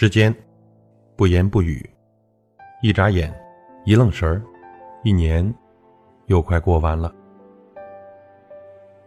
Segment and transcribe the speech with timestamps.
[0.00, 0.32] 时间
[1.16, 1.84] 不言不语，
[2.82, 3.34] 一眨眼，
[3.84, 4.40] 一愣神儿，
[5.02, 5.52] 一年
[6.26, 7.12] 又快过完了。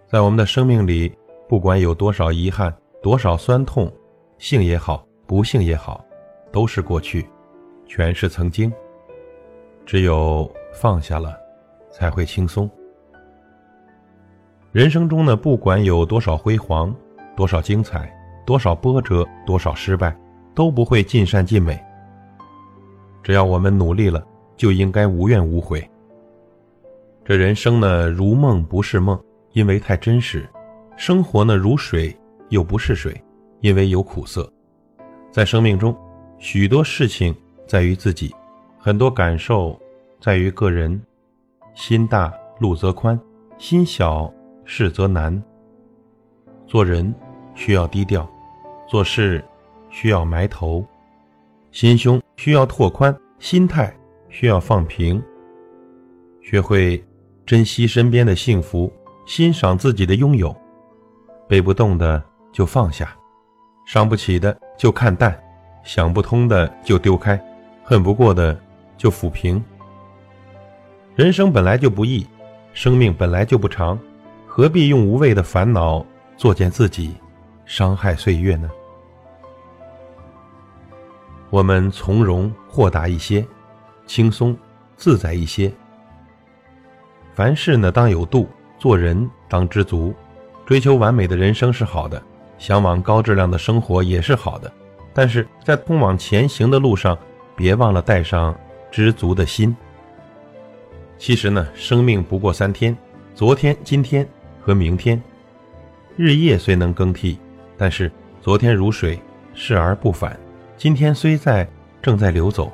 [0.05, 3.89] 在我们的生命里，不管有多少遗憾，多少酸痛，
[4.37, 6.03] 幸也好，不幸也好，
[6.51, 7.25] 都是过去，
[7.85, 8.69] 全是曾经。
[9.85, 11.39] 只有放下了，
[11.89, 12.69] 才会轻松。
[14.73, 16.93] 人生中呢，不管有多少辉煌，
[17.33, 18.13] 多少精彩，
[18.45, 20.13] 多少波折，多少失败。
[20.53, 21.79] 都不会尽善尽美。
[23.23, 25.87] 只要我们努力了，就应该无怨无悔。
[27.23, 29.19] 这人生呢，如梦不是梦，
[29.53, 30.41] 因为太真实；
[30.97, 32.15] 生活呢，如水
[32.49, 33.15] 又不是水，
[33.59, 34.51] 因为有苦涩。
[35.31, 35.95] 在生命中，
[36.39, 37.35] 许多事情
[37.67, 38.33] 在于自己，
[38.77, 39.79] 很多感受
[40.19, 40.99] 在于个人。
[41.73, 43.17] 心大路则宽，
[43.57, 44.29] 心小
[44.65, 45.41] 事则难。
[46.67, 47.13] 做人
[47.55, 48.29] 需要低调，
[48.89, 49.41] 做事。
[49.91, 50.83] 需要埋头，
[51.71, 53.93] 心胸需要拓宽，心态
[54.29, 55.21] 需要放平。
[56.41, 57.03] 学会
[57.45, 58.91] 珍惜身边的幸福，
[59.27, 60.55] 欣赏自己的拥有。
[61.47, 63.13] 背不动的就放下，
[63.85, 65.37] 伤不起的就看淡，
[65.83, 67.39] 想不通的就丢开，
[67.83, 68.57] 恨不过的
[68.97, 69.63] 就抚平。
[71.15, 72.25] 人生本来就不易，
[72.73, 73.99] 生命本来就不长，
[74.47, 76.05] 何必用无谓的烦恼
[76.37, 77.13] 作践自己，
[77.65, 78.69] 伤害岁月呢？
[81.51, 83.45] 我们从容豁达一些，
[84.07, 84.57] 轻松
[84.95, 85.69] 自在一些。
[87.35, 88.47] 凡事呢，当有度；
[88.79, 90.13] 做人当知足。
[90.65, 92.23] 追求完美的人生是好的，
[92.57, 94.71] 向往高质量的生活也是好的。
[95.13, 97.17] 但是在通往前行的路上，
[97.53, 98.57] 别忘了带上
[98.89, 99.75] 知足的心。
[101.17, 102.97] 其实呢，生命不过三天：
[103.35, 104.25] 昨天、今天
[104.61, 105.21] 和明天。
[106.15, 107.37] 日夜虽能更替，
[107.77, 109.19] 但是昨天如水，
[109.53, 110.39] 逝而不返。
[110.81, 111.67] 今天虽在，
[112.01, 112.65] 正在流走；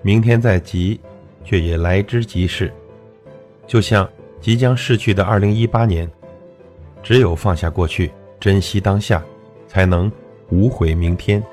[0.00, 0.98] 明天在即，
[1.44, 2.72] 却也来之即逝。
[3.66, 4.08] 就像
[4.40, 6.10] 即将逝去的二零一八年，
[7.02, 8.10] 只有放下过去，
[8.40, 9.22] 珍惜当下，
[9.68, 10.10] 才能
[10.48, 11.44] 无悔明天。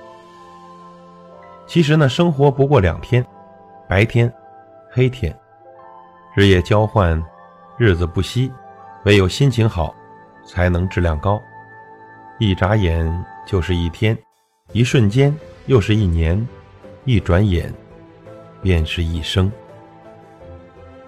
[1.66, 3.22] 其实呢，生活不过两天，
[3.90, 4.34] 白天、
[4.90, 5.38] 黑天，
[6.38, 7.22] 日夜交换，
[7.78, 8.50] 日子不息。
[9.04, 9.94] 唯有心情好，
[10.46, 11.38] 才能质量高。
[12.40, 14.18] 一眨眼就是一天，
[14.72, 15.38] 一瞬间。
[15.68, 16.46] 又是一年，
[17.04, 17.72] 一转眼，
[18.62, 19.52] 便是一生。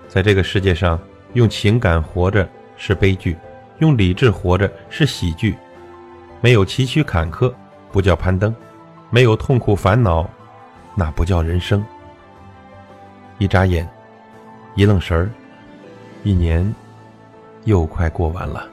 [0.08, 1.00] 在这个世界上，
[1.34, 3.38] 用情感活着是悲剧，
[3.80, 5.56] 用理智活着是喜剧。
[6.42, 7.54] 没有崎岖坎坷，
[7.92, 8.54] 不叫攀登；
[9.10, 10.30] 没有痛苦烦恼，
[10.94, 11.84] 那不叫人生。
[13.38, 13.88] 一眨眼，
[14.76, 15.30] 一愣神儿，
[16.24, 16.74] 一年
[17.64, 18.68] 又快过完了。